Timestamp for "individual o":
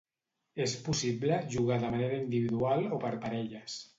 2.23-3.01